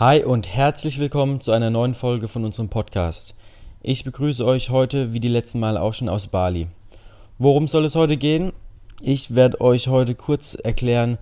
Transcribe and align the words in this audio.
Hi 0.00 0.24
und 0.24 0.48
herzlich 0.48 0.98
willkommen 0.98 1.42
zu 1.42 1.52
einer 1.52 1.68
neuen 1.68 1.92
Folge 1.92 2.26
von 2.26 2.46
unserem 2.46 2.70
Podcast. 2.70 3.34
Ich 3.82 4.02
begrüße 4.02 4.42
euch 4.46 4.70
heute 4.70 5.12
wie 5.12 5.20
die 5.20 5.28
letzten 5.28 5.60
Mal 5.60 5.76
auch 5.76 5.92
schon 5.92 6.08
aus 6.08 6.26
Bali. 6.26 6.68
Worum 7.36 7.68
soll 7.68 7.84
es 7.84 7.96
heute 7.96 8.16
gehen? 8.16 8.54
Ich 9.02 9.34
werde 9.34 9.60
euch 9.60 9.88
heute 9.88 10.14
kurz 10.14 10.54
erklären, 10.54 11.18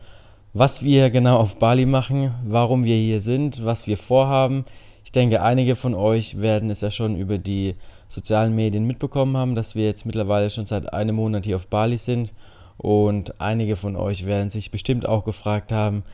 was 0.54 0.84
wir 0.84 1.10
genau 1.10 1.38
auf 1.38 1.56
Bali 1.56 1.86
machen, 1.86 2.32
warum 2.46 2.84
wir 2.84 2.94
hier 2.94 3.20
sind, 3.20 3.64
was 3.64 3.88
wir 3.88 3.98
vorhaben. 3.98 4.64
Ich 5.04 5.10
denke, 5.10 5.42
einige 5.42 5.74
von 5.74 5.94
euch 5.94 6.40
werden 6.40 6.70
es 6.70 6.80
ja 6.80 6.92
schon 6.92 7.16
über 7.16 7.38
die 7.38 7.74
sozialen 8.06 8.54
Medien 8.54 8.86
mitbekommen 8.86 9.36
haben, 9.36 9.56
dass 9.56 9.74
wir 9.74 9.86
jetzt 9.86 10.06
mittlerweile 10.06 10.50
schon 10.50 10.66
seit 10.66 10.92
einem 10.92 11.16
Monat 11.16 11.46
hier 11.46 11.56
auf 11.56 11.66
Bali 11.66 11.98
sind. 11.98 12.32
Und 12.76 13.40
einige 13.40 13.74
von 13.74 13.96
euch 13.96 14.24
werden 14.24 14.50
sich 14.50 14.70
bestimmt 14.70 15.04
auch 15.04 15.24
gefragt 15.24 15.72
haben, 15.72 16.04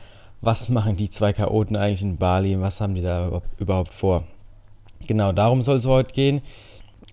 was 0.45 0.69
machen 0.69 0.95
die 0.95 1.09
zwei 1.09 1.33
Chaoten 1.33 1.75
eigentlich 1.75 2.03
in 2.03 2.17
Bali, 2.17 2.59
was 2.61 2.79
haben 2.79 2.95
die 2.95 3.01
da 3.01 3.41
überhaupt 3.57 3.93
vor. 3.93 4.23
Genau, 5.07 5.31
darum 5.31 5.61
soll 5.61 5.77
es 5.77 5.85
heute 5.85 6.13
gehen. 6.13 6.41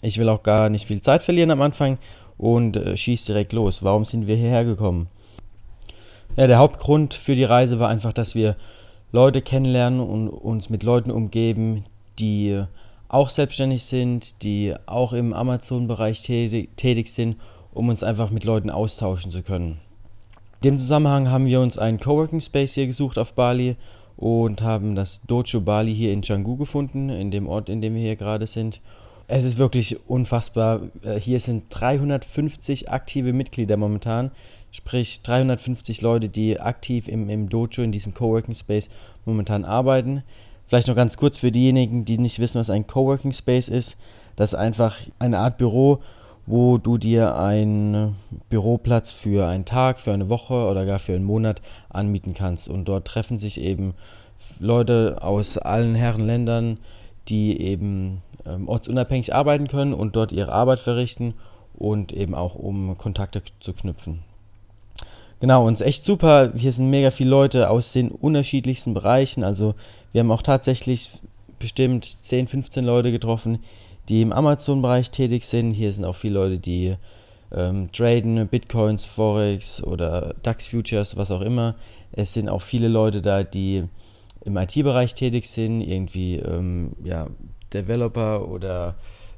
Ich 0.03 0.19
will 0.19 0.29
auch 0.29 0.43
gar 0.43 0.69
nicht 0.69 0.87
viel 0.87 1.01
Zeit 1.01 1.23
verlieren 1.23 1.51
am 1.51 1.63
Anfang 1.63 1.99
und 2.39 2.77
äh, 2.77 2.97
schieß 2.97 3.25
direkt 3.25 3.53
los. 3.53 3.83
Warum 3.83 4.05
sind 4.05 4.27
wir 4.27 4.37
hierher 4.37 4.65
gekommen? 4.65 5.09
Ja, 6.37 6.47
der 6.47 6.59
Hauptgrund 6.59 7.15
für 7.15 7.35
die 7.35 7.45
Reise 7.45 7.79
war 7.79 7.89
einfach, 7.89 8.13
dass 8.13 8.35
wir 8.35 8.57
Leute 9.13 9.43
kennenlernen 9.43 10.01
und 10.01 10.29
uns 10.29 10.71
mit 10.71 10.83
Leuten 10.83 11.11
umgeben, 11.11 11.85
die 12.19 12.65
auch 13.09 13.29
selbstständig 13.29 13.85
sind, 13.85 14.43
die 14.43 14.75
auch 14.87 15.13
im 15.13 15.35
Amazon-Bereich 15.35 16.23
tätig, 16.23 16.77
tätig 16.77 17.09
sind, 17.09 17.37
um 17.73 17.91
uns 17.91 18.03
einfach 18.03 18.31
mit 18.31 18.45
Leuten 18.45 18.71
austauschen 18.71 19.31
zu 19.31 19.43
können. 19.43 19.82
In 20.63 20.75
dem 20.75 20.79
Zusammenhang 20.79 21.29
haben 21.29 21.47
wir 21.47 21.61
uns 21.61 21.77
einen 21.77 21.99
Coworking 21.99 22.41
Space 22.41 22.75
hier 22.75 22.87
gesucht 22.87 23.19
auf 23.19 23.35
Bali 23.35 23.75
und 24.17 24.63
haben 24.63 24.95
das 24.95 25.23
Dojo 25.27 25.61
Bali 25.61 25.93
hier 25.93 26.13
in 26.13 26.21
Canggu 26.21 26.57
gefunden, 26.57 27.09
in 27.09 27.33
dem 27.33 27.49
Ort, 27.49 27.69
in 27.69 27.81
dem 27.81 27.97
wir 27.97 28.01
hier 28.01 28.15
gerade 28.15 28.47
sind. 28.47 28.81
Es 29.27 29.45
ist 29.45 29.59
wirklich 29.59 30.09
unfassbar. 30.09 30.83
Äh, 31.03 31.19
hier 31.19 31.41
sind 31.41 31.65
350 31.71 32.93
aktive 32.93 33.33
Mitglieder 33.33 33.77
momentan, 33.77 34.31
sprich 34.71 35.25
350 35.25 36.01
Leute, 36.01 36.29
die 36.29 36.61
aktiv 36.61 37.09
im, 37.09 37.29
im 37.29 37.49
Dojo, 37.49 37.83
in 37.83 37.91
diesem 37.91 38.15
Coworking 38.15 38.55
Space 38.55 38.89
momentan 39.25 39.65
arbeiten. 39.65 40.23
Vielleicht 40.69 40.87
noch 40.87 40.95
ganz 40.95 41.17
kurz 41.17 41.39
für 41.39 41.51
diejenigen, 41.51 42.05
die 42.05 42.19
nicht 42.19 42.39
wissen, 42.39 42.61
was 42.61 42.71
ein 42.71 42.87
Coworking 42.87 43.33
Space 43.33 43.67
ist. 43.67 43.97
Das 44.37 44.53
ist 44.53 44.59
einfach 44.61 44.97
eine 45.19 45.41
Art 45.41 45.59
Büro, 45.59 45.99
wo 46.47 46.79
du 46.79 46.99
dir 46.99 47.37
einen 47.37 48.17
Büroplatz 48.49 49.13
für 49.13 49.47
einen 49.47 49.65
Tag, 49.65 50.01
für 50.01 50.13
eine 50.13 50.29
Woche 50.29 50.55
oder 50.55 50.85
gar 50.85 50.99
für 50.99 51.15
einen 51.15 51.25
Monat 51.25 51.63
anmieten 51.89 52.35
kannst. 52.35 52.69
Und 52.69 52.87
dort 52.87 53.07
treffen 53.07 53.39
sich 53.39 53.61
eben 53.61 53.95
Leute 54.59 55.19
aus 55.21 55.59
allen 55.59 55.95
Herren 55.95 56.27
Ländern, 56.27 56.79
die 57.29 57.61
eben 57.61 58.23
ähm, 58.47 58.69
ortsunabhängig 58.69 59.35
arbeiten 59.35 59.69
können 59.69 59.95
und 59.95 60.17
dort 60.17 60.33
ihre 60.33 60.53
Arbeit 60.53 60.81
verrichten 60.81 61.35
und 61.75 62.13
eben 62.13 62.35
auch 62.35 62.55
um 62.55 62.97
Kontakte 62.99 63.43
zu 63.61 63.73
knüpfen. 63.73 64.21
Genau, 65.41 65.67
und 65.67 65.75
es 65.75 65.81
ist 65.81 65.87
echt 65.87 66.05
super. 66.05 66.53
Hier 66.55 66.73
sind 66.73 66.91
mega 66.91 67.11
viele 67.11 67.31
Leute 67.31 67.69
aus 67.69 67.93
den 67.93 68.11
unterschiedlichsten 68.11 68.95
Bereichen. 68.95 69.43
Also 69.43 69.75
wir 70.13 70.21
haben 70.21 70.31
auch 70.31 70.43
tatsächlich 70.43 71.11
bestimmt 71.59 72.19
10, 72.23 72.49
15 72.49 72.85
Leute 72.85 73.11
getroffen, 73.11 73.59
die 74.09 74.23
im 74.23 74.33
Amazon-Bereich 74.33 75.11
tätig 75.11 75.45
sind. 75.45 75.73
Hier 75.73 75.93
sind 75.93 76.05
auch 76.05 76.17
viele 76.17 76.35
Leute, 76.35 76.59
die 76.59 76.97
ähm, 77.53 77.91
traden, 77.93 78.49
Bitcoins, 78.49 79.05
Forex 79.05 79.83
oder 79.83 80.35
DAX-Futures, 80.43 81.17
was 81.17 81.31
auch 81.31 81.41
immer. 81.41 81.75
Es 82.13 82.35
sind 82.35 82.49
auch 82.49 82.63
viele 82.63 82.89
Leute 82.89 83.23
da, 83.23 83.43
die 83.43 83.85
im 84.45 84.57
IT-Bereich 84.57 85.15
tätig 85.15 85.49
sind, 85.49 85.81
irgendwie 85.81 86.37
ähm, 86.37 86.93
ja, 87.05 87.29
Developer 87.73 88.49
oder 88.49 88.97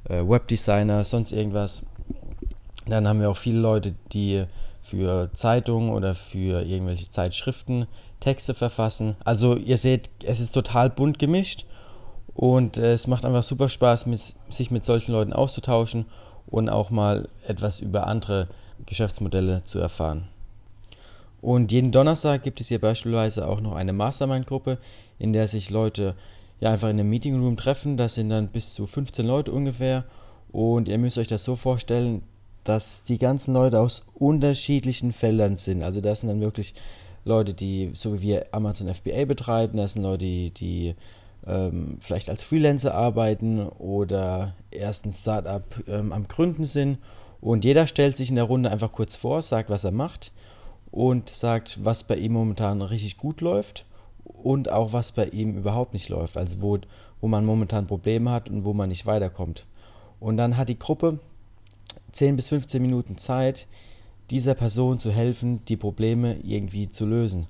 äh, 0.09 0.21
Webdesigner, 0.27 1.03
sonst 1.03 1.31
irgendwas. 1.31 1.85
Dann 2.87 3.07
haben 3.07 3.21
wir 3.21 3.29
auch 3.29 3.37
viele 3.37 3.59
Leute, 3.59 3.95
die 4.11 4.45
für 4.81 5.31
Zeitungen 5.33 5.89
oder 5.91 6.13
für 6.13 6.61
irgendwelche 6.61 7.09
Zeitschriften 7.09 7.87
Texte 8.19 8.53
verfassen. 8.53 9.15
Also 9.23 9.55
ihr 9.55 9.77
seht, 9.77 10.09
es 10.23 10.39
ist 10.39 10.53
total 10.53 10.89
bunt 10.89 11.17
gemischt 11.17 11.65
und 12.35 12.77
äh, 12.77 12.93
es 12.93 13.07
macht 13.07 13.25
einfach 13.25 13.43
super 13.43 13.69
Spaß, 13.69 14.05
mit, 14.05 14.21
sich 14.49 14.69
mit 14.69 14.85
solchen 14.85 15.13
Leuten 15.13 15.33
auszutauschen 15.33 16.05
und 16.47 16.69
auch 16.69 16.89
mal 16.89 17.29
etwas 17.47 17.79
über 17.79 18.07
andere 18.07 18.47
Geschäftsmodelle 18.85 19.63
zu 19.63 19.79
erfahren. 19.79 20.27
Und 21.41 21.71
jeden 21.71 21.91
Donnerstag 21.91 22.43
gibt 22.43 22.59
es 22.59 22.67
hier 22.67 22.81
beispielsweise 22.81 23.47
auch 23.47 23.61
noch 23.61 23.73
eine 23.73 23.93
Mastermind-Gruppe, 23.93 24.79
in 25.17 25.31
der 25.31 25.47
sich 25.47 25.69
Leute 25.69 26.15
ja 26.59 26.71
einfach 26.71 26.89
in 26.89 26.99
einem 26.99 27.09
Meeting 27.09 27.39
Room 27.39 27.55
treffen. 27.55 27.97
Das 27.97 28.15
sind 28.15 28.29
dann 28.29 28.47
bis 28.47 28.73
zu 28.73 28.85
15 28.85 29.25
Leute 29.25 29.51
ungefähr. 29.51 30.03
Und 30.51 30.87
ihr 30.87 30.97
müsst 30.97 31.17
euch 31.17 31.27
das 31.27 31.43
so 31.43 31.55
vorstellen, 31.55 32.23
dass 32.63 33.03
die 33.03 33.19
ganzen 33.19 33.53
Leute 33.53 33.79
aus 33.79 34.03
unterschiedlichen 34.15 35.13
Feldern 35.13 35.57
sind. 35.57 35.83
Also 35.83 36.01
das 36.01 36.21
sind 36.21 36.29
dann 36.29 36.41
wirklich 36.41 36.73
Leute, 37.23 37.53
die 37.53 37.91
so 37.93 38.15
wie 38.15 38.21
wir 38.21 38.47
Amazon 38.51 38.93
FBA 38.93 39.25
betreiben, 39.25 39.77
das 39.77 39.93
sind 39.93 40.03
Leute, 40.03 40.25
die, 40.25 40.49
die 40.51 40.95
ähm, 41.47 41.97
vielleicht 41.99 42.29
als 42.29 42.43
Freelancer 42.43 42.93
arbeiten 42.93 43.67
oder 43.67 44.55
erst 44.71 45.05
ein 45.05 45.11
Startup 45.11 45.63
ähm, 45.87 46.11
am 46.11 46.27
Gründen 46.27 46.65
sind. 46.65 46.97
Und 47.41 47.63
jeder 47.63 47.87
stellt 47.87 48.17
sich 48.17 48.29
in 48.29 48.35
der 48.35 48.45
Runde 48.45 48.71
einfach 48.71 48.91
kurz 48.91 49.15
vor, 49.15 49.41
sagt, 49.41 49.69
was 49.69 49.83
er 49.83 49.91
macht 49.91 50.31
und 50.91 51.29
sagt, 51.29 51.83
was 51.83 52.03
bei 52.03 52.15
ihm 52.15 52.33
momentan 52.33 52.81
richtig 52.81 53.17
gut 53.17 53.41
läuft 53.41 53.85
und 54.23 54.71
auch 54.71 54.93
was 54.93 55.11
bei 55.11 55.25
ihm 55.27 55.57
überhaupt 55.57 55.93
nicht 55.93 56.09
läuft. 56.09 56.37
Also 56.37 56.61
wo, 56.61 56.79
wo 57.21 57.27
man 57.27 57.45
momentan 57.45 57.87
Probleme 57.87 58.31
hat 58.31 58.49
und 58.49 58.65
wo 58.65 58.73
man 58.73 58.89
nicht 58.89 59.05
weiterkommt. 59.05 59.65
Und 60.19 60.37
dann 60.37 60.57
hat 60.57 60.69
die 60.69 60.79
Gruppe 60.79 61.19
10 62.13 62.35
bis 62.35 62.47
15 62.47 62.81
Minuten 62.81 63.17
Zeit, 63.17 63.67
dieser 64.29 64.55
Person 64.55 64.99
zu 64.99 65.11
helfen, 65.11 65.63
die 65.65 65.77
Probleme 65.77 66.37
irgendwie 66.41 66.89
zu 66.89 67.05
lösen. 67.05 67.47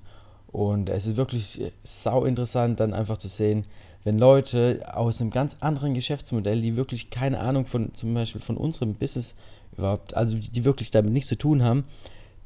Und 0.56 0.88
es 0.88 1.06
ist 1.06 1.18
wirklich 1.18 1.60
sau 1.82 2.24
interessant, 2.24 2.80
dann 2.80 2.94
einfach 2.94 3.18
zu 3.18 3.28
sehen, 3.28 3.66
wenn 4.04 4.18
Leute 4.18 4.86
aus 4.90 5.20
einem 5.20 5.28
ganz 5.28 5.58
anderen 5.60 5.92
Geschäftsmodell, 5.92 6.62
die 6.62 6.76
wirklich 6.76 7.10
keine 7.10 7.40
Ahnung 7.40 7.66
von 7.66 7.92
zum 7.92 8.14
Beispiel 8.14 8.40
von 8.40 8.56
unserem 8.56 8.94
Business 8.94 9.34
überhaupt, 9.76 10.16
also 10.16 10.38
die 10.38 10.64
wirklich 10.64 10.90
damit 10.90 11.12
nichts 11.12 11.28
zu 11.28 11.36
tun 11.36 11.62
haben, 11.62 11.84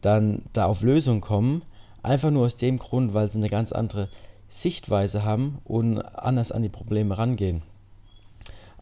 dann 0.00 0.42
da 0.52 0.64
auf 0.64 0.82
Lösungen 0.82 1.20
kommen, 1.20 1.62
einfach 2.02 2.32
nur 2.32 2.46
aus 2.46 2.56
dem 2.56 2.80
Grund, 2.80 3.14
weil 3.14 3.30
sie 3.30 3.38
eine 3.38 3.48
ganz 3.48 3.70
andere 3.70 4.08
Sichtweise 4.48 5.22
haben 5.22 5.58
und 5.62 6.00
anders 6.00 6.50
an 6.50 6.62
die 6.62 6.68
Probleme 6.68 7.16
rangehen. 7.16 7.62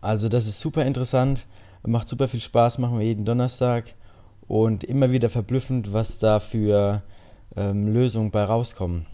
Also 0.00 0.31
das 0.31 0.47
ist 0.47 0.59
super 0.59 0.87
interessant, 0.87 1.44
macht 1.83 2.09
super 2.09 2.28
viel 2.28 2.41
Spaß, 2.41 2.78
machen 2.78 2.99
wir 2.99 3.05
jeden 3.05 3.27
Donnerstag 3.27 3.93
und 4.47 4.84
immer 4.84 5.12
wieder 5.12 5.28
verblüffend, 5.28 5.93
was 5.93 6.19
da 6.19 6.41
für 6.41 7.03
ähm, 7.56 7.93
Lösungen 7.93 8.31
bei 8.31 8.43
rauskommen. 8.43 9.05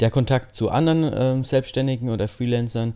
Der 0.00 0.10
Kontakt 0.10 0.54
zu 0.54 0.70
anderen 0.70 1.10
ähm, 1.16 1.44
Selbstständigen 1.44 2.10
oder 2.10 2.28
Freelancern 2.28 2.94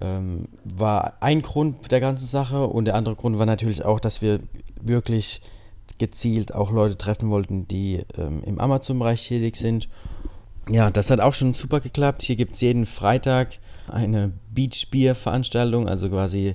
ähm, 0.00 0.48
war 0.64 1.14
ein 1.20 1.42
Grund 1.42 1.90
der 1.90 2.00
ganzen 2.00 2.26
Sache 2.26 2.66
und 2.66 2.84
der 2.84 2.94
andere 2.94 3.16
Grund 3.16 3.38
war 3.38 3.46
natürlich 3.46 3.84
auch, 3.84 4.00
dass 4.00 4.22
wir 4.22 4.40
wirklich 4.80 5.40
gezielt 5.98 6.54
auch 6.54 6.70
Leute 6.70 6.96
treffen 6.96 7.30
wollten, 7.30 7.68
die 7.68 8.02
ähm, 8.16 8.42
im 8.44 8.58
Amazon-Bereich 8.58 9.26
tätig 9.26 9.56
sind. 9.56 9.88
Ja, 10.68 10.90
das 10.90 11.10
hat 11.10 11.20
auch 11.20 11.34
schon 11.34 11.52
super 11.52 11.80
geklappt. 11.80 12.22
Hier 12.22 12.36
gibt 12.36 12.54
es 12.54 12.60
jeden 12.60 12.86
Freitag 12.86 13.58
eine 13.88 14.32
Beach-Bier-Veranstaltung, 14.54 15.88
also 15.88 16.08
quasi 16.08 16.54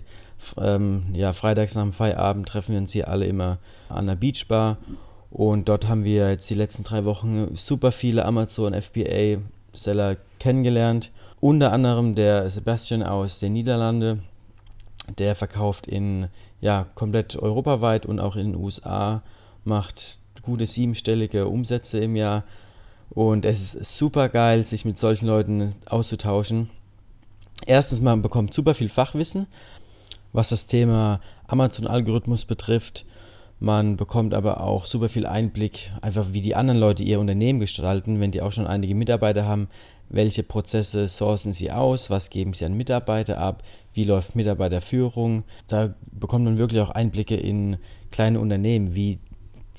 ähm, 0.57 1.03
ja, 1.13 1.33
freitags 1.33 1.75
nach 1.75 1.83
dem 1.83 1.93
Feierabend 1.93 2.47
treffen 2.47 2.73
wir 2.73 2.79
uns 2.79 2.93
hier 2.93 3.07
alle 3.07 3.25
immer 3.25 3.59
an 3.89 4.07
der 4.07 4.15
Beachbar. 4.15 4.77
Und 5.29 5.67
dort 5.67 5.87
haben 5.87 6.05
wir 6.05 6.29
jetzt 6.29 6.49
die 6.49 6.55
letzten 6.55 6.83
drei 6.83 7.03
Wochen 7.03 7.55
super 7.55 7.91
viele 7.91 8.25
Amazon 8.25 8.73
FBA 8.73 9.41
Seller 9.75 10.17
kennengelernt. 10.39 11.11
Unter 11.39 11.71
anderem 11.71 12.15
der 12.15 12.49
Sebastian 12.49 13.03
aus 13.03 13.39
den 13.39 13.53
Niederlanden. 13.53 14.23
Der 15.17 15.35
verkauft 15.35 15.85
in 15.85 16.27
ja, 16.61 16.87
komplett 16.95 17.35
europaweit 17.35 18.05
und 18.05 18.19
auch 18.19 18.35
in 18.35 18.53
den 18.53 18.55
USA, 18.55 19.21
macht 19.63 20.17
gute 20.41 20.65
siebenstellige 20.65 21.47
Umsätze 21.47 21.99
im 21.99 22.15
Jahr. 22.15 22.43
Und 23.09 23.45
es 23.45 23.75
ist 23.75 23.97
super 23.97 24.29
geil, 24.29 24.63
sich 24.63 24.83
mit 24.83 24.97
solchen 24.97 25.27
Leuten 25.27 25.75
auszutauschen. 25.85 26.69
Erstens, 27.65 28.01
man 28.01 28.21
bekommt 28.21 28.53
super 28.53 28.73
viel 28.73 28.89
Fachwissen, 28.89 29.47
was 30.33 30.49
das 30.49 30.65
Thema 30.65 31.21
Amazon-Algorithmus 31.47 32.45
betrifft. 32.45 33.05
Man 33.59 33.95
bekommt 33.95 34.33
aber 34.33 34.61
auch 34.61 34.85
super 34.85 35.09
viel 35.09 35.25
Einblick, 35.25 35.91
einfach 36.01 36.33
wie 36.33 36.41
die 36.41 36.55
anderen 36.55 36.79
Leute 36.79 37.03
ihr 37.03 37.19
Unternehmen 37.19 37.59
gestalten, 37.59 38.19
wenn 38.19 38.31
die 38.31 38.41
auch 38.41 38.51
schon 38.51 38.67
einige 38.67 38.95
Mitarbeiter 38.95 39.45
haben, 39.45 39.69
welche 40.09 40.43
Prozesse 40.43 41.07
sourcen 41.07 41.53
sie 41.53 41.71
aus, 41.71 42.09
was 42.09 42.29
geben 42.29 42.53
sie 42.53 42.65
an 42.65 42.77
Mitarbeiter 42.77 43.39
ab, 43.39 43.63
wie 43.93 44.03
läuft 44.03 44.35
Mitarbeiterführung. 44.35 45.43
Da 45.67 45.95
bekommt 46.11 46.45
man 46.45 46.57
wirklich 46.57 46.81
auch 46.81 46.91
Einblicke 46.91 47.35
in 47.35 47.77
kleine 48.11 48.39
Unternehmen, 48.39 48.93
wie 48.93 49.19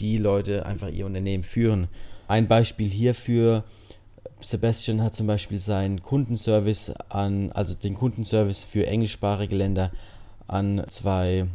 die 0.00 0.16
Leute 0.18 0.66
einfach 0.66 0.88
ihr 0.88 1.06
Unternehmen 1.06 1.44
führen. 1.44 1.88
Ein 2.28 2.48
Beispiel 2.48 2.88
hierfür 2.88 3.64
Sebastian 4.40 5.02
hat 5.02 5.14
zum 5.14 5.26
Beispiel 5.26 5.60
seinen 5.60 6.02
Kundenservice 6.02 6.92
an, 7.08 7.52
also 7.52 7.74
den 7.74 7.94
Kundenservice 7.94 8.64
für 8.64 8.86
englischsprachige 8.86 9.56
Länder 9.56 9.90
an 10.46 10.84
zwei 10.88 11.46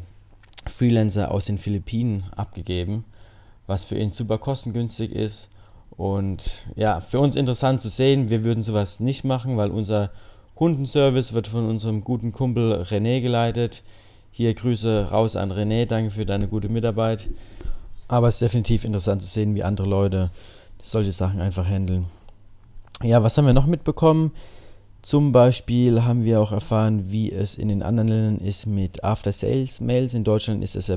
Freelancer 0.71 1.31
aus 1.31 1.45
den 1.45 1.57
Philippinen 1.57 2.23
abgegeben, 2.35 3.05
was 3.67 3.83
für 3.83 3.97
ihn 3.97 4.11
super 4.11 4.37
kostengünstig 4.37 5.11
ist. 5.11 5.49
Und 5.91 6.65
ja, 6.75 6.99
für 6.99 7.19
uns 7.19 7.35
interessant 7.35 7.81
zu 7.81 7.89
sehen, 7.89 8.29
wir 8.29 8.43
würden 8.43 8.63
sowas 8.63 8.99
nicht 8.99 9.23
machen, 9.23 9.57
weil 9.57 9.69
unser 9.69 10.11
Kundenservice 10.55 11.33
wird 11.33 11.47
von 11.47 11.67
unserem 11.67 12.03
guten 12.03 12.31
Kumpel 12.31 12.81
René 12.83 13.21
geleitet. 13.21 13.83
Hier 14.31 14.53
Grüße 14.53 15.09
raus 15.11 15.35
an 15.35 15.51
René, 15.51 15.85
danke 15.85 16.11
für 16.11 16.25
deine 16.25 16.47
gute 16.47 16.69
Mitarbeit. 16.69 17.29
Aber 18.07 18.27
es 18.27 18.35
ist 18.35 18.41
definitiv 18.41 18.83
interessant 18.85 19.21
zu 19.21 19.27
sehen, 19.27 19.55
wie 19.55 19.63
andere 19.63 19.87
Leute 19.87 20.31
solche 20.81 21.11
Sachen 21.11 21.41
einfach 21.41 21.67
handeln. 21.67 22.05
Ja, 23.03 23.23
was 23.23 23.37
haben 23.37 23.45
wir 23.45 23.53
noch 23.53 23.67
mitbekommen? 23.67 24.31
Zum 25.01 25.31
Beispiel 25.31 26.03
haben 26.03 26.23
wir 26.23 26.39
auch 26.39 26.51
erfahren, 26.51 27.11
wie 27.11 27.31
es 27.31 27.55
in 27.55 27.69
den 27.69 27.81
anderen 27.81 28.07
Ländern 28.07 28.37
ist 28.37 28.67
mit 28.67 29.03
After-Sales-Mails. 29.03 30.13
In 30.13 30.23
Deutschland 30.23 30.63
ist 30.63 30.75
es 30.75 30.91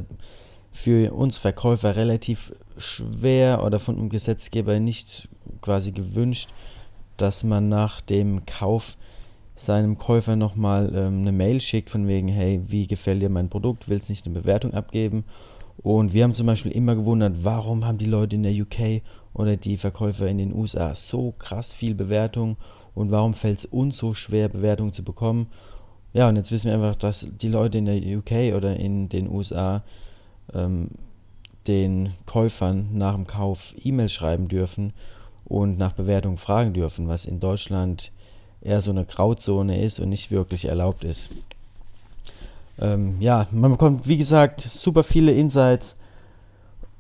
für 0.73 1.13
uns 1.15 1.39
Verkäufer 1.39 1.97
relativ 1.97 2.53
schwer 2.77 3.65
oder 3.65 3.79
von 3.79 3.97
dem 3.97 4.11
Gesetzgeber 4.11 4.79
nicht 4.79 5.29
quasi 5.63 5.93
gewünscht, 5.93 6.51
dass 7.17 7.45
man 7.45 7.69
nach 7.71 8.03
dem 8.03 8.45
Kauf 8.45 8.97
seinem 9.57 9.97
Käufer 9.97 10.37
nochmal 10.37 10.93
ähm, 10.95 11.21
eine 11.21 11.33
Mail 11.33 11.61
schickt 11.61 11.89
von 11.89 12.09
wegen, 12.09 12.29
hey, 12.29 12.61
wie 12.67 12.87
gefällt 12.87 13.23
dir 13.23 13.31
mein 13.31 13.49
Produkt, 13.49 13.89
willst 13.89 14.11
nicht 14.11 14.27
eine 14.27 14.35
Bewertung 14.35 14.75
abgeben? 14.75 15.25
Und 15.79 16.13
wir 16.13 16.25
haben 16.25 16.35
zum 16.35 16.47
Beispiel 16.47 16.73
immer 16.73 16.97
gewundert, 16.97 17.37
warum 17.43 17.87
haben 17.87 17.99
die 17.99 18.05
Leute 18.05 18.37
in 18.37 18.43
der 18.43 18.53
UK 18.53 19.03
oder 19.33 19.57
die 19.57 19.77
Verkäufer 19.77 20.27
in 20.27 20.39
den 20.39 20.53
USA 20.53 20.95
so 20.95 21.33
krass 21.39 21.73
viel 21.73 21.95
Bewertung 21.95 22.57
und 22.95 23.11
warum 23.11 23.35
fällt 23.35 23.61
es 23.61 23.67
uns 23.67 23.97
so 23.97 24.15
schwer, 24.15 24.49
Bewertungen 24.49 24.93
zu 24.93 25.03
bekommen? 25.03 25.49
Ja, 26.13 26.29
und 26.29 26.37
jetzt 26.37 26.53
wissen 26.53 26.69
wir 26.69 26.75
einfach, 26.75 26.97
dass 26.97 27.27
die 27.41 27.49
Leute 27.49 27.79
in 27.79 27.87
der 27.87 27.97
UK 27.97 28.55
oder 28.55 28.77
in 28.77 29.09
den 29.09 29.29
USA 29.29 29.83
ähm, 30.53 30.91
den 31.67 32.13
Käufern 32.27 32.89
nach 32.93 33.15
dem 33.15 33.27
Kauf 33.27 33.75
E-Mails 33.83 34.13
schreiben 34.13 34.49
dürfen 34.49 34.93
und 35.45 35.79
nach 35.79 35.93
Bewertungen 35.93 36.39
fragen 36.39 36.73
dürfen, 36.73 37.09
was 37.09 37.27
in 37.27 37.41
Deutschland 37.41 38.13
eher 38.61 38.81
so 38.81 38.91
eine 38.91 39.05
Grauzone 39.05 39.83
ist 39.83 39.99
und 39.99 40.09
nicht 40.09 40.31
wirklich 40.31 40.67
erlaubt 40.67 41.05
ist. 41.05 41.31
Ähm, 42.81 43.17
ja, 43.21 43.47
man 43.51 43.73
bekommt, 43.73 44.09
wie 44.09 44.17
gesagt, 44.17 44.61
super 44.61 45.05
viele 45.05 45.33
Insights, 45.33 45.97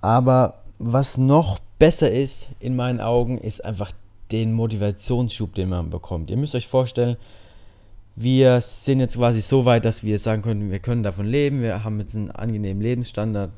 aber 0.00 0.54
was 0.78 1.18
noch 1.18 1.58
besser 1.78 2.10
ist 2.10 2.48
in 2.60 2.76
meinen 2.76 3.00
Augen, 3.00 3.38
ist 3.38 3.64
einfach 3.64 3.92
den 4.34 4.52
Motivationsschub, 4.52 5.54
den 5.54 5.68
man 5.68 5.90
bekommt. 5.90 6.28
Ihr 6.28 6.36
müsst 6.36 6.56
euch 6.56 6.66
vorstellen, 6.66 7.16
wir 8.16 8.60
sind 8.60 8.98
jetzt 8.98 9.16
quasi 9.16 9.40
so 9.40 9.64
weit, 9.64 9.84
dass 9.84 10.02
wir 10.02 10.18
sagen 10.18 10.42
können, 10.42 10.72
wir 10.72 10.80
können 10.80 11.04
davon 11.04 11.26
leben, 11.26 11.62
wir 11.62 11.84
haben 11.84 12.00
jetzt 12.00 12.16
einen 12.16 12.32
angenehmen 12.32 12.82
Lebensstandard, 12.82 13.52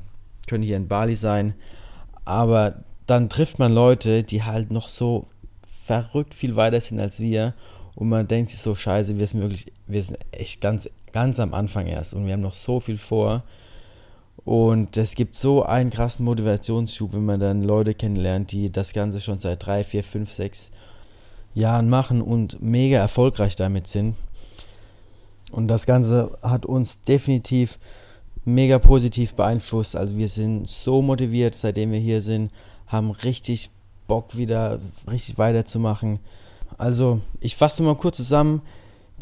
können 0.47 0.63
hier 0.63 0.77
in 0.77 0.87
Bali 0.87 1.15
sein, 1.15 1.55
aber 2.25 2.83
dann 3.07 3.29
trifft 3.29 3.57
man 3.57 3.73
Leute, 3.73 4.23
die 4.23 4.43
halt 4.43 4.71
noch 4.71 4.89
so 4.89 5.27
verrückt 5.83 6.33
viel 6.33 6.55
weiter 6.55 6.79
sind 6.79 6.99
als 6.99 7.19
wir 7.19 7.53
und 7.95 8.09
man 8.09 8.27
denkt 8.27 8.51
sich 8.51 8.59
so, 8.59 8.75
scheiße, 8.75 9.17
wir 9.17 9.25
sind 9.25 9.41
wirklich, 9.41 9.71
wir 9.87 10.03
sind 10.03 10.17
echt 10.31 10.61
ganz, 10.61 10.89
ganz 11.11 11.39
am 11.39 11.53
Anfang 11.53 11.87
erst 11.87 12.13
und 12.13 12.25
wir 12.27 12.33
haben 12.33 12.41
noch 12.41 12.53
so 12.53 12.79
viel 12.79 12.97
vor 12.97 13.43
und 14.47 14.95
es 14.95 15.15
gibt 15.15 15.35
so 15.35 15.63
einen 15.63 15.89
krassen 15.89 16.23
Motivationsschub, 16.23 17.11
wenn 17.11 17.25
man 17.25 17.37
dann 17.37 17.63
Leute 17.63 17.93
kennenlernt, 17.93 18.53
die 18.53 18.71
das 18.71 18.93
Ganze 18.93 19.19
schon 19.19 19.41
seit 19.41 19.65
drei, 19.65 19.83
vier, 19.83 20.05
fünf, 20.05 20.31
sechs 20.31 20.71
Jahren 21.53 21.89
machen 21.89 22.21
und 22.21 22.61
mega 22.61 22.97
erfolgreich 22.97 23.57
damit 23.57 23.87
sind. 23.87 24.15
Und 25.51 25.67
das 25.67 25.85
Ganze 25.85 26.37
hat 26.41 26.65
uns 26.65 27.01
definitiv 27.01 27.77
mega 28.45 28.79
positiv 28.79 29.33
beeinflusst. 29.33 29.97
Also 29.97 30.15
wir 30.15 30.29
sind 30.29 30.69
so 30.69 31.01
motiviert, 31.01 31.53
seitdem 31.53 31.91
wir 31.91 31.99
hier 31.99 32.21
sind, 32.21 32.49
haben 32.87 33.11
richtig 33.11 33.69
Bock 34.07 34.37
wieder 34.37 34.79
richtig 35.11 35.37
weiterzumachen. 35.37 36.19
Also 36.77 37.19
ich 37.41 37.57
fasse 37.57 37.83
mal 37.83 37.97
kurz 37.97 38.15
zusammen 38.15 38.61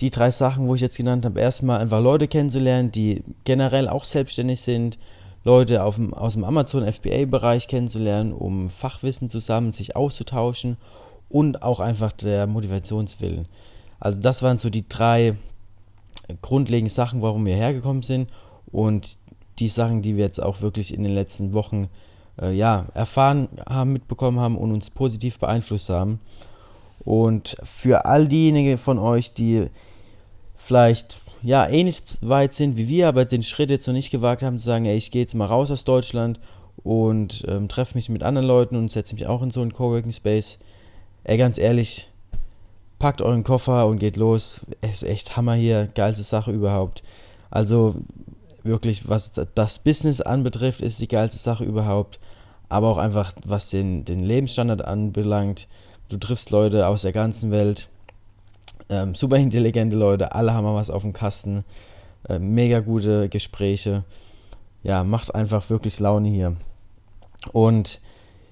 die 0.02 0.12
drei 0.12 0.30
Sachen, 0.30 0.68
wo 0.68 0.76
ich 0.76 0.82
jetzt 0.82 0.98
genannt 0.98 1.26
habe. 1.26 1.40
Erstmal 1.40 1.80
einfach 1.80 2.00
Leute 2.00 2.28
kennenzulernen, 2.28 2.92
die 2.92 3.24
generell 3.44 3.90
auch 3.90 4.06
selbstständig 4.06 4.62
sind, 4.62 5.00
Leute 5.46 5.76
dem, 5.96 6.14
aus 6.14 6.34
dem 6.34 6.44
Amazon 6.44 6.92
FBA-Bereich 6.92 7.68
kennenzulernen, 7.68 8.34
um 8.34 8.70
Fachwissen 8.70 9.30
zusammen 9.30 9.74
sich 9.74 9.96
auszutauschen 9.96 10.76
und 11.30 11.62
auch 11.62 11.80
einfach 11.80 12.12
der 12.12 12.48
Motivationswillen. 12.48 13.48
Also 14.00 14.20
das 14.20 14.42
waren 14.42 14.58
so 14.58 14.70
die 14.72 14.90
drei 14.90 15.36
grundlegenden 16.42 16.94
Sachen, 16.94 17.22
warum 17.22 17.46
wir 17.46 17.56
hergekommen 17.56 18.02
sind 18.02 18.30
und 18.72 19.20
die 19.60 19.70
Sachen, 19.70 20.02
die 20.02 20.18
wir 20.18 20.26
jetzt 20.26 20.42
auch 20.42 20.62
wirklich 20.62 20.94
in 20.94 21.04
den 21.04 21.14
letzten 21.14 21.54
Wochen 21.54 21.90
äh, 22.42 22.52
ja, 22.52 22.88
erfahren 22.96 23.48
haben, 23.70 23.94
mitbekommen 23.94 24.40
haben 24.40 24.58
und 24.58 24.72
uns 24.72 24.90
positiv 24.90 25.40
beeinflusst 25.40 25.90
haben. 25.90 26.20
Und 27.00 27.56
für 27.64 28.06
all 28.06 28.28
diejenigen 28.28 28.80
von 28.80 28.98
euch, 28.98 29.34
die 29.34 29.68
vielleicht 30.56 31.22
ja 31.46 31.68
ähnlich 31.68 32.02
weit 32.22 32.56
sind 32.56 32.76
wie 32.76 32.88
wir, 32.88 33.08
aber 33.08 33.24
den 33.24 33.44
Schritt 33.44 33.70
jetzt 33.70 33.86
noch 33.86 33.94
nicht 33.94 34.10
gewagt 34.10 34.42
haben 34.42 34.58
zu 34.58 34.66
sagen, 34.66 34.86
ey, 34.86 34.98
ich 34.98 35.12
gehe 35.12 35.22
jetzt 35.22 35.36
mal 35.36 35.46
raus 35.46 35.70
aus 35.70 35.84
Deutschland 35.84 36.40
und 36.84 37.46
ähm, 37.48 37.68
treffe 37.70 37.96
mich 37.96 38.10
mit 38.10 38.24
anderen 38.24 38.48
Leuten 38.48 38.76
und 38.76 38.92
setze 38.92 39.14
mich 39.14 39.28
auch 39.28 39.44
in 39.44 39.52
so 39.52 39.62
einen 39.62 39.72
Coworking 39.72 40.12
Space. 40.12 40.58
Ey, 41.24 41.38
ganz 41.38 41.60
ehrlich, 41.60 42.10
packt 42.98 43.22
euren 43.22 43.44
Koffer 43.44 43.86
und 43.86 44.00
geht 44.00 44.18
los. 44.18 44.62
Es 44.82 45.04
ist 45.04 45.10
echt 45.10 45.38
Hammer 45.38 45.54
hier, 45.54 45.88
geilste 45.94 46.24
Sache 46.24 46.52
überhaupt. 46.52 47.04
Also 47.52 47.96
wirklich, 48.64 49.08
was 49.08 49.32
das 49.54 49.80
Business 49.80 50.22
anbetrifft, 50.22 50.82
ist 50.82 51.00
die 51.00 51.08
geilste 51.08 51.40
Sache 51.40 51.64
überhaupt. 51.64 52.20
Aber 52.70 52.90
auch 52.90 52.98
einfach, 52.98 53.34
was 53.46 53.70
den, 53.70 54.04
den 54.04 54.20
Lebensstandard 54.20 54.84
anbelangt. 54.84 55.68
Du 56.10 56.18
triffst 56.18 56.50
Leute 56.50 56.88
aus 56.88 57.04
der 57.04 57.12
ganzen 57.12 57.52
Welt 57.52 57.88
ähm, 58.90 59.16
super 59.16 59.38
intelligente 59.38 59.96
Leute, 59.96 60.34
alle 60.34 60.54
haben 60.54 60.66
was 60.66 60.90
auf 60.90 61.02
dem 61.02 61.14
Kasten. 61.14 61.64
Äh, 62.28 62.40
mega 62.40 62.80
gute 62.80 63.30
Gespräche. 63.30 64.04
Ja, 64.84 65.04
macht 65.04 65.34
einfach 65.34 65.70
wirklich 65.70 66.00
Laune 66.00 66.30
hier. 66.30 66.56
Und 67.52 68.00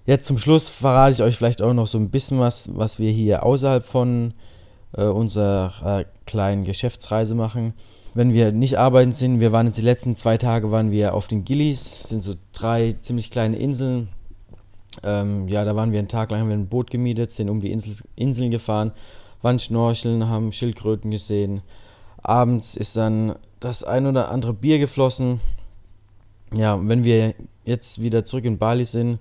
jetzt 0.05 0.25
zum 0.25 0.37
Schluss 0.37 0.69
verrate 0.69 1.13
ich 1.13 1.23
euch 1.23 1.37
vielleicht 1.37 1.61
auch 1.61 1.73
noch 1.73 1.87
so 1.87 1.97
ein 1.97 2.09
bisschen 2.09 2.39
was, 2.39 2.75
was 2.75 2.99
wir 2.99 3.11
hier 3.11 3.43
außerhalb 3.43 3.83
von 3.83 4.33
äh, 4.95 5.03
unserer 5.03 5.99
äh, 5.99 6.05
kleinen 6.25 6.63
Geschäftsreise 6.63 7.35
machen. 7.35 7.73
Wenn 8.15 8.33
wir 8.33 8.51
nicht 8.51 8.77
arbeiten 8.77 9.11
sind, 9.11 9.39
wir 9.39 9.51
waren 9.51 9.67
jetzt 9.67 9.77
die 9.77 9.83
letzten 9.83 10.15
zwei 10.15 10.37
Tage 10.37 10.71
waren 10.71 10.91
wir 10.91 11.15
auf 11.15 11.27
den 11.27 11.45
Gillies, 11.45 12.03
sind 12.03 12.23
so 12.23 12.35
drei 12.51 12.95
ziemlich 13.01 13.31
kleine 13.31 13.57
Inseln. 13.57 14.09
Ähm, 15.03 15.47
ja, 15.47 15.65
da 15.65 15.75
waren 15.75 15.91
wir 15.91 15.97
einen 15.97 16.07
Tag 16.07 16.29
lang, 16.29 16.41
haben 16.41 16.49
wir 16.49 16.55
ein 16.55 16.67
Boot 16.67 16.91
gemietet, 16.91 17.31
sind 17.31 17.49
um 17.49 17.59
die 17.59 17.71
Insel, 17.71 17.95
Inseln 18.15 18.51
gefahren 18.51 18.91
waren 19.43 19.59
schnorcheln, 19.59 20.27
haben 20.27 20.51
Schildkröten 20.51 21.11
gesehen. 21.11 21.61
Abends 22.21 22.75
ist 22.75 22.95
dann 22.95 23.35
das 23.59 23.83
ein 23.83 24.07
oder 24.07 24.31
andere 24.31 24.53
Bier 24.53 24.79
geflossen. 24.79 25.41
Ja, 26.55 26.79
wenn 26.81 27.03
wir 27.03 27.35
jetzt 27.65 28.01
wieder 28.01 28.25
zurück 28.25 28.45
in 28.45 28.57
Bali 28.57 28.85
sind, 28.85 29.19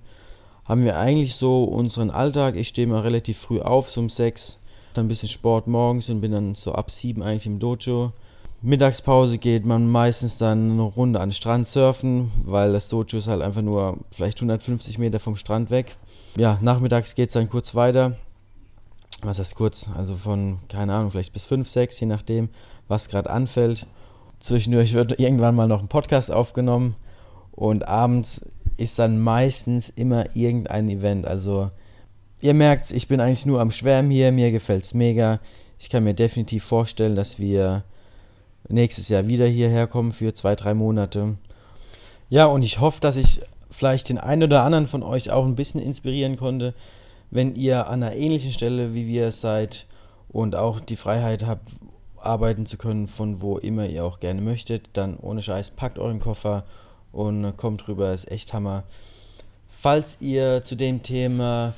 haben 0.65 0.85
wir 0.85 0.97
eigentlich 0.97 1.35
so 1.35 1.65
unseren 1.65 2.09
Alltag. 2.09 2.55
Ich 2.55 2.69
stehe 2.69 2.87
mal 2.87 3.01
relativ 3.01 3.37
früh 3.37 3.59
auf, 3.59 3.91
so 3.91 3.99
um 3.99 4.09
sechs, 4.09 4.59
dann 4.93 5.05
ein 5.05 5.09
bisschen 5.09 5.29
Sport 5.29 5.67
morgens 5.67 6.09
und 6.09 6.21
bin 6.21 6.31
dann 6.31 6.55
so 6.55 6.73
ab 6.73 6.89
sieben 6.89 7.21
eigentlich 7.21 7.47
im 7.47 7.59
Dojo. 7.59 8.13
Mittagspause 8.61 9.39
geht 9.39 9.65
man 9.65 9.91
meistens 9.91 10.37
dann 10.37 10.71
eine 10.71 10.83
Runde 10.83 11.19
an 11.19 11.29
den 11.29 11.35
Strand 11.35 11.67
surfen, 11.67 12.31
weil 12.45 12.71
das 12.71 12.87
Dojo 12.87 13.17
ist 13.17 13.27
halt 13.27 13.41
einfach 13.41 13.61
nur 13.61 13.97
vielleicht 14.15 14.37
150 14.37 14.97
Meter 14.99 15.19
vom 15.19 15.35
Strand 15.35 15.69
weg. 15.69 15.97
Ja, 16.37 16.57
nachmittags 16.61 17.13
geht 17.13 17.27
es 17.27 17.33
dann 17.33 17.49
kurz 17.49 17.75
weiter 17.75 18.15
was 19.23 19.39
heißt 19.39 19.55
kurz, 19.55 19.89
also 19.95 20.15
von, 20.15 20.59
keine 20.69 20.93
Ahnung, 20.93 21.11
vielleicht 21.11 21.33
bis 21.33 21.45
5, 21.45 21.67
6, 21.67 21.99
je 21.99 22.07
nachdem, 22.07 22.49
was 22.87 23.09
gerade 23.09 23.29
anfällt. 23.29 23.87
Zwischendurch 24.39 24.93
wird 24.93 25.19
irgendwann 25.19 25.55
mal 25.55 25.67
noch 25.67 25.81
ein 25.81 25.87
Podcast 25.87 26.31
aufgenommen 26.31 26.95
und 27.51 27.87
abends 27.87 28.45
ist 28.77 28.99
dann 28.99 29.19
meistens 29.19 29.89
immer 29.89 30.35
irgendein 30.35 30.89
Event. 30.89 31.25
Also 31.25 31.71
ihr 32.41 32.53
merkt, 32.53 32.91
ich 32.91 33.07
bin 33.07 33.21
eigentlich 33.21 33.45
nur 33.45 33.61
am 33.61 33.71
Schwärmen 33.71 34.11
hier, 34.11 34.31
mir 34.31 34.51
gefällt 34.51 34.83
es 34.83 34.93
mega. 34.93 35.39
Ich 35.79 35.89
kann 35.89 36.03
mir 36.03 36.13
definitiv 36.13 36.63
vorstellen, 36.63 37.15
dass 37.15 37.39
wir 37.39 37.83
nächstes 38.67 39.09
Jahr 39.09 39.27
wieder 39.27 39.45
hierher 39.45 39.87
kommen 39.87 40.11
für 40.11 40.33
zwei, 40.33 40.55
drei 40.55 40.73
Monate. 40.73 41.37
Ja, 42.29 42.45
und 42.45 42.63
ich 42.63 42.79
hoffe, 42.79 42.99
dass 42.99 43.15
ich 43.15 43.41
vielleicht 43.69 44.09
den 44.09 44.17
einen 44.17 44.43
oder 44.43 44.63
anderen 44.63 44.87
von 44.87 45.03
euch 45.03 45.31
auch 45.31 45.45
ein 45.45 45.55
bisschen 45.55 45.81
inspirieren 45.81 46.37
konnte, 46.37 46.73
wenn 47.33 47.55
ihr 47.55 47.87
an 47.87 48.03
einer 48.03 48.15
ähnlichen 48.15 48.51
Stelle 48.51 48.93
wie 48.93 49.07
wir 49.07 49.31
seid 49.31 49.87
und 50.29 50.55
auch 50.55 50.79
die 50.79 50.95
Freiheit 50.95 51.45
habt, 51.45 51.67
arbeiten 52.17 52.67
zu 52.67 52.77
können, 52.77 53.07
von 53.07 53.41
wo 53.41 53.57
immer 53.57 53.87
ihr 53.87 54.05
auch 54.05 54.19
gerne 54.19 54.39
möchtet, 54.39 54.89
dann 54.93 55.17
ohne 55.17 55.41
Scheiß 55.41 55.71
packt 55.71 55.97
euren 55.97 56.19
Koffer 56.19 56.63
und 57.11 57.57
kommt 57.57 57.87
rüber, 57.87 58.13
ist 58.13 58.31
echt 58.31 58.53
Hammer. 58.53 58.83
Falls 59.67 60.21
ihr 60.21 60.63
zu 60.63 60.75
dem 60.75 61.01
Thema 61.01 61.73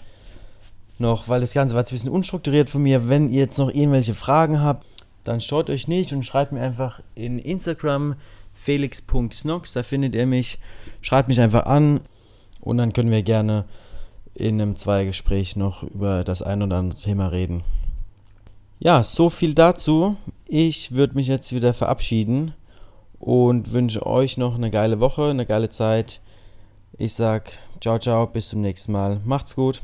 noch, 0.97 1.29
weil 1.29 1.41
das 1.41 1.53
Ganze 1.53 1.73
war 1.73 1.81
jetzt 1.81 1.91
ein 1.91 1.95
bisschen 1.95 2.11
unstrukturiert 2.11 2.69
von 2.69 2.83
mir. 2.83 3.07
Wenn 3.07 3.31
ihr 3.31 3.39
jetzt 3.39 3.57
noch 3.57 3.69
irgendwelche 3.69 4.13
Fragen 4.13 4.61
habt, 4.61 4.85
dann 5.23 5.41
schaut 5.41 5.69
euch 5.69 5.87
nicht 5.87 6.11
und 6.11 6.23
schreibt 6.23 6.51
mir 6.51 6.61
einfach 6.61 7.01
in 7.15 7.39
Instagram 7.39 8.15
felix.snox, 8.53 9.73
da 9.73 9.83
findet 9.83 10.15
ihr 10.15 10.25
mich. 10.25 10.59
Schreibt 11.01 11.29
mich 11.29 11.39
einfach 11.39 11.65
an 11.65 12.01
und 12.59 12.77
dann 12.77 12.93
können 12.93 13.11
wir 13.11 13.23
gerne 13.23 13.65
in 14.35 14.61
einem 14.61 14.75
Zweiergespräch 14.75 15.55
noch 15.55 15.83
über 15.83 16.23
das 16.23 16.41
ein 16.41 16.61
oder 16.61 16.77
andere 16.77 16.99
Thema 16.99 17.27
reden. 17.27 17.63
Ja, 18.79 19.01
so 19.01 19.29
viel 19.29 19.53
dazu. 19.53 20.17
Ich 20.47 20.93
würde 20.93 21.15
mich 21.15 21.27
jetzt 21.27 21.55
wieder 21.55 21.73
verabschieden 21.73 22.53
und 23.19 23.71
wünsche 23.71 24.05
euch 24.05 24.37
noch 24.37 24.55
eine 24.55 24.69
geile 24.69 24.99
Woche, 24.99 25.29
eine 25.29 25.45
geile 25.45 25.69
Zeit. 25.69 26.21
Ich 26.97 27.13
sag 27.13 27.53
ciao, 27.79 27.97
ciao, 27.97 28.27
bis 28.27 28.49
zum 28.49 28.61
nächsten 28.61 28.91
Mal. 28.91 29.21
Macht's 29.25 29.55
gut. 29.55 29.81